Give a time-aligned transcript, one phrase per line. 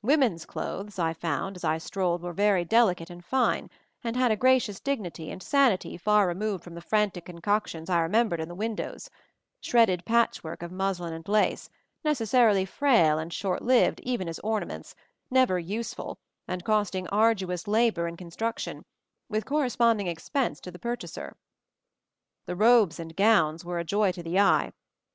[0.00, 3.68] Women's clothes, I found, as I strolled were very delicate and fine,
[4.02, 8.00] and had a gra cious dignity and sanity far removed from the frantic concoctions I
[8.00, 9.10] remembered in the windows;—
[9.60, 11.68] shredded patchwork of muslin and lace,
[12.02, 14.94] necessarily frail and short lived even as ornaments,
[15.30, 16.16] never useful,
[16.48, 18.86] and cost ing arduous labor in construction,
[19.28, 21.36] with cor responding expense to the purchaser.
[22.46, 24.72] The robes and gowns were a joy to the eye.